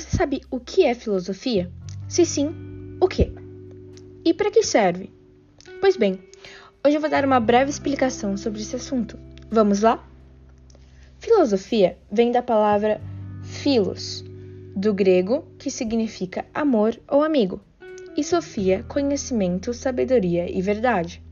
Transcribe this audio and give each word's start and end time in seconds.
sabe 0.00 0.40
o 0.50 0.60
que 0.60 0.84
é 0.84 0.94
filosofia? 0.94 1.70
Se 2.08 2.24
sim, 2.24 2.54
o 3.00 3.08
que? 3.08 3.32
E 4.24 4.34
para 4.34 4.50
que 4.50 4.62
serve? 4.62 5.10
Pois 5.80 5.96
bem, 5.96 6.18
hoje 6.84 6.96
eu 6.96 7.00
vou 7.00 7.10
dar 7.10 7.24
uma 7.24 7.40
breve 7.40 7.70
explicação 7.70 8.36
sobre 8.36 8.60
esse 8.60 8.76
assunto. 8.76 9.18
Vamos 9.50 9.80
lá? 9.80 10.06
Filosofia 11.18 11.96
vem 12.10 12.30
da 12.30 12.42
palavra 12.42 13.00
philos, 13.42 14.24
do 14.76 14.94
grego 14.94 15.44
que 15.58 15.70
significa 15.70 16.44
amor 16.54 16.98
ou 17.08 17.22
amigo, 17.22 17.60
e 18.16 18.22
sofia, 18.22 18.84
conhecimento, 18.88 19.72
sabedoria 19.72 20.50
e 20.50 20.60
verdade. 20.60 21.22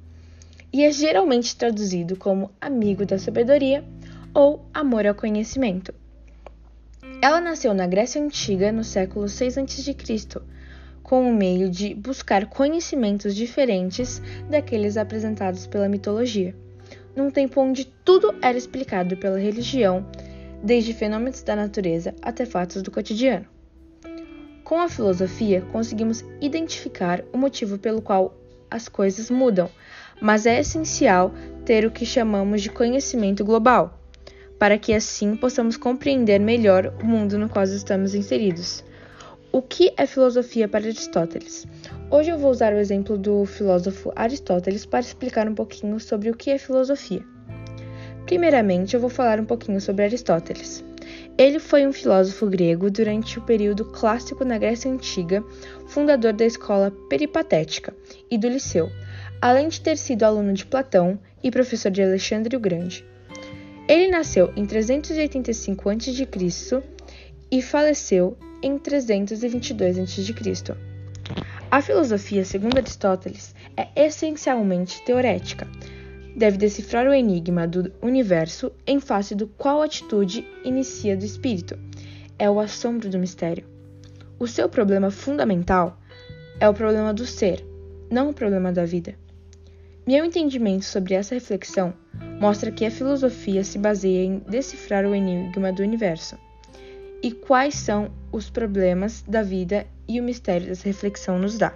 E 0.73 0.85
é 0.85 0.91
geralmente 0.91 1.57
traduzido 1.57 2.17
como 2.17 2.51
amigo 2.61 3.07
da 3.07 3.19
sabedoria 3.19 3.85
ou 4.35 4.65
amor 4.75 5.07
ao 5.07 5.15
conhecimento. 5.15 5.95
Ela 7.23 7.41
nasceu 7.41 7.75
na 7.75 7.87
Grécia 7.87 8.23
Antiga 8.23 8.71
no 8.71 8.85
século 8.85 9.29
6 9.29 9.59
a.C., 9.59 9.97
com 11.03 11.31
o 11.31 11.35
meio 11.35 11.71
de 11.71 11.95
buscar 11.95 12.47
conhecimentos 12.47 13.35
diferentes 13.35 14.21
daqueles 14.51 14.97
apresentados 14.97 15.67
pela 15.67 15.89
mitologia, 15.89 16.55
num 17.15 17.31
tempo 17.31 17.61
onde 17.61 17.85
tudo 17.85 18.35
era 18.43 18.59
explicado 18.59 19.17
pela 19.17 19.39
religião, 19.39 20.07
desde 20.63 20.93
fenômenos 20.93 21.43
da 21.43 21.55
natureza 21.55 22.15
até 22.21 22.45
fatos 22.45 22.83
do 22.83 22.91
cotidiano. 22.91 23.47
Com 24.65 24.81
a 24.81 24.89
filosofia, 24.89 25.63
conseguimos 25.73 26.25
identificar 26.41 27.23
o 27.33 27.39
motivo 27.39 27.79
pelo 27.79 28.03
qual 28.03 28.37
as 28.71 28.89
coisas 28.89 29.31
mudam, 29.31 29.71
mas 30.21 30.45
é 30.45 30.59
essencial 30.59 31.33
ter 31.65 31.87
o 31.87 31.91
que 31.91 32.05
chamamos 32.05 32.63
de 32.63 32.71
conhecimento 32.71 33.45
global 33.45 34.06
para 34.59 34.79
que 34.79 34.95
assim 34.95 35.37
possamos 35.37 35.77
compreender 35.77 36.41
melhor 36.41 36.95
o 37.03 37.07
mundo 37.07 37.39
no 37.39 37.49
qual 37.49 37.65
estamos 37.65 38.15
inseridos. 38.15 38.85
O 39.53 39.63
que 39.63 39.93
é 39.97 40.07
filosofia 40.07 40.69
para 40.69 40.85
Aristóteles? 40.85 41.67
Hoje 42.11 42.31
eu 42.31 42.39
vou 42.39 42.51
usar 42.51 42.73
o 42.73 42.79
exemplo 42.79 43.17
do 43.17 43.45
filósofo 43.47 44.13
Aristóteles 44.15 44.85
para 44.85 45.01
explicar 45.01 45.49
um 45.49 45.55
pouquinho 45.55 45.99
sobre 45.99 46.31
o 46.31 46.37
que 46.37 46.51
é 46.51 46.59
filosofia. 46.59 47.23
Primeiramente, 48.27 48.95
eu 48.95 49.01
vou 49.01 49.09
falar 49.09 49.41
um 49.41 49.45
pouquinho 49.45 49.81
sobre 49.81 50.05
Aristóteles. 50.05 50.85
Ele 51.39 51.59
foi 51.59 51.87
um 51.87 51.93
filósofo 51.93 52.47
grego 52.47 52.91
durante 52.91 53.39
o 53.39 53.43
período 53.43 53.85
clássico 53.85 54.45
na 54.45 54.59
Grécia 54.59 54.91
Antiga, 54.91 55.45
fundador 55.87 56.33
da 56.33 56.45
escola 56.45 56.91
peripatética 57.09 57.95
e 58.31 58.37
do 58.37 58.49
Liceu, 58.49 58.91
além 59.41 59.69
de 59.69 59.81
ter 59.81 59.97
sido 59.97 60.25
aluno 60.25 60.53
de 60.53 60.67
Platão 60.67 61.19
e 61.43 61.51
professor 61.51 61.91
de 61.91 62.03
Alexandre 62.03 62.57
o 62.57 62.61
Grande. 62.61 63.05
Ele 63.89 64.09
nasceu 64.09 64.53
em 64.57 64.67
385 64.67 65.91
a.C. 65.91 66.83
e 67.51 67.63
faleceu 67.63 68.37
em 68.61 68.79
322 68.79 69.99
a.C. 70.01 70.77
A 71.71 71.81
filosofia, 71.81 72.45
segundo 72.45 72.79
Aristóteles, 72.79 73.55
é 73.77 73.89
essencialmente 73.95 75.05
teorética. 75.05 75.69
Deve 76.37 76.57
decifrar 76.57 77.07
o 77.07 77.15
enigma 77.15 77.67
do 77.67 77.93
universo 78.03 78.73
em 78.87 78.99
face 78.99 79.35
do 79.35 79.47
qual 79.47 79.83
atitude 79.83 80.45
inicia 80.65 81.17
do 81.17 81.25
espírito. 81.25 81.79
É 82.39 82.51
o 82.51 82.59
assombro 82.59 83.09
do 83.09 83.19
mistério. 83.19 83.65
O 84.39 84.49
seu 84.49 84.69
problema 84.69 85.11
fundamental 85.11 85.99
é 86.59 86.69
o 86.69 86.75
problema 86.75 87.15
do 87.15 87.25
ser, 87.25 87.65
não 88.11 88.31
o 88.31 88.35
problema 88.35 88.73
da 88.73 88.85
vida. 88.85 89.15
Meu 90.07 90.25
entendimento 90.25 90.85
sobre 90.85 91.15
essa 91.15 91.35
reflexão 91.35 91.95
mostra 92.41 92.71
que 92.71 92.85
a 92.85 92.91
filosofia 92.91 93.65
se 93.65 93.79
baseia 93.79 94.25
em 94.25 94.39
decifrar 94.41 95.05
o 95.07 95.15
enigma 95.15 95.73
do 95.73 95.83
universo 95.83 96.39
e 97.23 97.33
quais 97.33 97.75
são 97.75 98.11
os 98.31 98.51
problemas 98.51 99.23
da 99.23 99.43
vida 99.43 99.87
e 100.07 100.21
o 100.21 100.25
mistério 100.25 100.67
dessa 100.67 100.87
reflexão 100.87 101.39
nos 101.39 101.57
dá. 101.57 101.75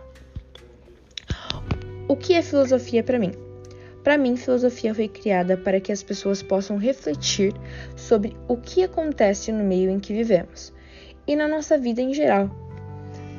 O 2.07 2.17
que 2.17 2.35
é 2.35 2.43
filosofia 2.43 3.03
para 3.03 3.19
mim? 3.19 3.33
Para 4.03 4.17
mim, 4.17 4.37
filosofia 4.37 4.95
foi 4.95 5.09
criada 5.09 5.57
para 5.57 5.81
que 5.81 5.93
as 5.93 6.03
pessoas 6.03 6.43
possam 6.43 6.77
refletir 6.77 7.53
sobre 7.97 8.37
o 8.49 8.57
que 8.57 8.83
acontece 8.83 9.53
no 9.53 9.63
meio 9.63 9.91
em 9.91 10.01
que 10.01 10.13
vivemos 10.13 10.73
e 11.27 11.37
na 11.37 11.47
nossa 11.47 11.77
vida 11.77 12.01
em 12.01 12.15
geral. 12.15 12.51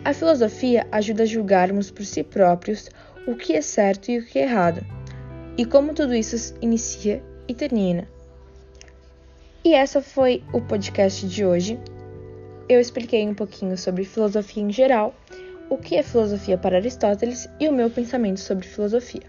A 0.03 0.13
filosofia 0.13 0.87
ajuda 0.91 1.23
a 1.23 1.25
julgarmos 1.25 1.91
por 1.91 2.05
si 2.05 2.23
próprios 2.23 2.89
o 3.27 3.35
que 3.35 3.53
é 3.53 3.61
certo 3.61 4.09
e 4.09 4.19
o 4.19 4.25
que 4.25 4.39
é 4.39 4.43
errado, 4.43 4.85
e 5.57 5.65
como 5.65 5.93
tudo 5.93 6.13
isso 6.13 6.55
inicia 6.61 7.23
e 7.47 7.53
termina. 7.53 8.07
E 9.63 9.73
essa 9.73 10.01
foi 10.01 10.43
o 10.53 10.61
podcast 10.61 11.27
de 11.27 11.45
hoje. 11.45 11.79
Eu 12.67 12.79
expliquei 12.79 13.27
um 13.27 13.33
pouquinho 13.33 13.77
sobre 13.77 14.03
filosofia 14.03 14.63
em 14.63 14.71
geral, 14.71 15.15
o 15.69 15.77
que 15.77 15.95
é 15.95 16.03
filosofia 16.03 16.57
para 16.57 16.77
Aristóteles 16.77 17.47
e 17.59 17.67
o 17.67 17.73
meu 17.73 17.89
pensamento 17.89 18.39
sobre 18.39 18.67
filosofia. 18.67 19.23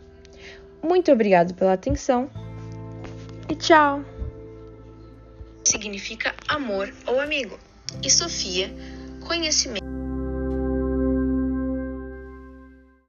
Muito 0.83 1.13
obrigado 1.13 1.55
pela 1.55 1.75
atenção 1.75 2.31
e 3.49 3.55
tchau! 3.55 4.03
Significa 5.65 6.35
amor 6.49 6.93
ou 7.07 7.21
amigo, 7.21 7.59
e 8.03 8.11
Sofia, 8.11 8.71
conhecimento. 9.27 9.82